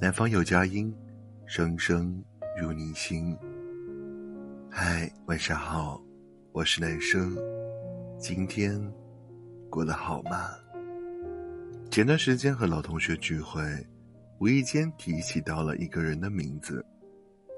[0.00, 0.94] 南方有佳音，
[1.44, 2.22] 声声
[2.56, 3.36] 入你心。
[4.70, 6.00] 嗨，晚上好，
[6.52, 7.36] 我是男生，
[8.16, 8.80] 今天
[9.68, 10.50] 过得好吗？
[11.90, 13.60] 前段时间和老同学聚会，
[14.38, 16.84] 无意间提起到了一个人的名字，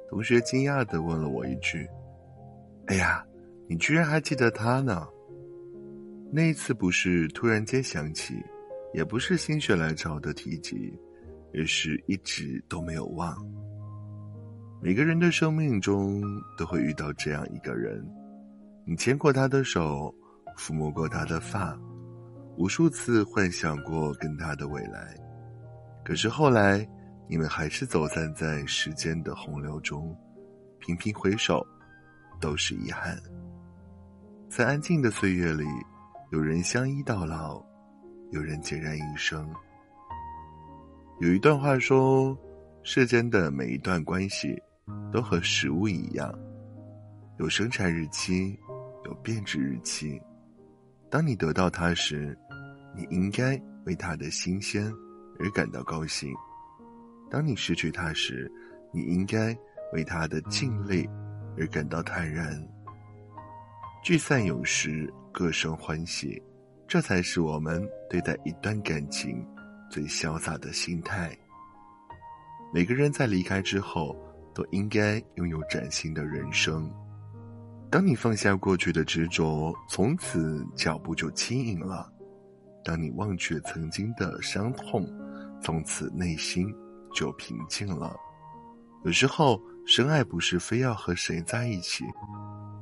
[0.09, 1.86] 同学惊讶的问了我一句
[2.88, 3.22] ：“哎呀，
[3.68, 5.07] 你居然还记得他呢？”
[6.32, 8.34] 那一次不是突然间想起，
[8.95, 10.98] 也不是心血来潮的提及。
[11.55, 13.36] 而是一直都没有忘。
[14.82, 16.23] 每个人的生命中
[16.57, 18.03] 都会遇到这样一个人，
[18.86, 20.14] 你牵过他的手，
[20.57, 21.79] 抚摸过他的发，
[22.57, 25.14] 无数次幻想过跟他的未来。
[26.03, 26.89] 可是后来，
[27.29, 30.17] 你们还是走散在时间的洪流中，
[30.79, 31.64] 频频回首，
[32.41, 33.17] 都是遗憾。
[34.48, 35.64] 在安静的岁月里，
[36.33, 37.62] 有人相依到老，
[38.31, 39.47] 有人孑然一生。
[41.20, 42.34] 有一段话说
[42.83, 44.59] ：“世间的每一段关系，
[45.13, 46.33] 都和食物一样，
[47.39, 48.59] 有生产日期，
[49.05, 50.19] 有变质日期。
[51.11, 52.35] 当你得到它时，
[52.97, 54.91] 你应该为它的新鲜
[55.39, 56.33] 而感到高兴；
[57.31, 58.51] 当你失去它时，
[58.91, 59.55] 你应该
[59.93, 61.07] 为它的尽力
[61.59, 62.67] 而感到坦然。
[64.03, 66.43] 聚散有时，各生欢喜，
[66.89, 69.47] 这才是我们对待一段感情。”
[69.91, 71.37] 最潇洒的心态。
[72.73, 74.17] 每个人在离开之后，
[74.55, 76.89] 都应该拥有崭新的人生。
[77.91, 82.09] 当你放下过去的执着，从此脚步就轻盈了；
[82.85, 85.05] 当你忘却曾经的伤痛，
[85.61, 86.73] 从此内心
[87.13, 88.17] 就平静了。
[89.05, 92.05] 有时候，深爱不是非要和谁在一起，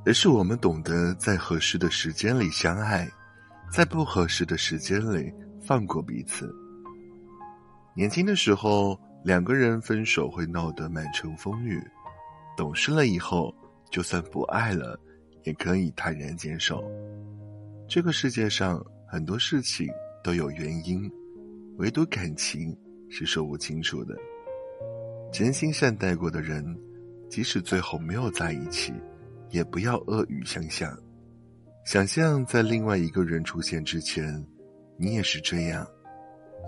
[0.05, 3.11] 而是我们懂得在合适的时间里相爱，
[3.73, 6.55] 在不合适的时间里放过彼此。
[7.99, 11.81] 年轻的时候，两个人分手会闹得满城风雨；
[12.57, 13.53] 懂事了以后，
[13.91, 14.97] 就算不爱了，
[15.43, 16.81] 也可以坦然接受。
[17.89, 19.89] 这个世界上很多事情
[20.23, 21.11] 都有原因，
[21.79, 22.73] 唯独感情
[23.11, 24.15] 是说不清楚的。
[25.33, 26.65] 真心善待过的人，
[27.29, 28.93] 即使最后没有在一起，
[29.51, 30.97] 也不要恶语相向。
[31.85, 34.41] 想象在另外一个人出现之前，
[34.97, 35.85] 你也是这样。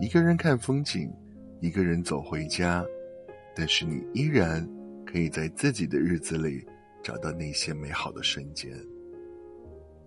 [0.01, 1.13] 一个人看风景，
[1.61, 2.83] 一个人走回家，
[3.55, 4.67] 但是你依然
[5.05, 6.67] 可以在自己的日子里
[7.03, 8.73] 找到那些美好的瞬间。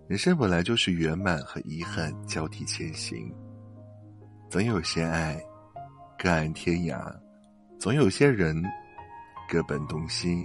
[0.08, 3.32] 人生本来就是圆满和遗憾交替前行，
[4.50, 5.40] 总有些爱
[6.18, 7.16] 各安天涯，
[7.78, 8.60] 总有些人
[9.48, 10.44] 各奔东西。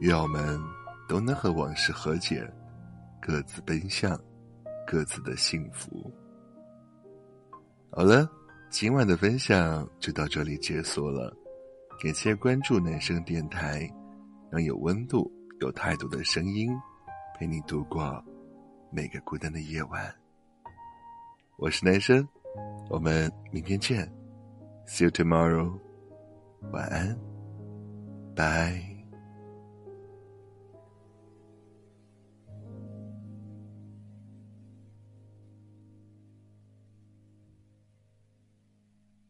[0.00, 0.56] 愿我们
[1.08, 2.48] 都能和往事和解，
[3.20, 4.16] 各自奔向
[4.86, 6.14] 各自的幸福。
[7.96, 8.30] 好了，
[8.68, 11.34] 今晚的分享就到这里结束了。
[11.98, 13.90] 感谢关注男生电台，
[14.50, 16.68] 让有温度、有态度的声音
[17.34, 18.22] 陪你度过
[18.92, 20.14] 每个孤单的夜晚。
[21.56, 22.28] 我是男生，
[22.90, 24.06] 我们明天见
[24.86, 25.72] ，See you tomorrow。
[26.72, 27.18] 晚安，
[28.36, 28.95] 拜。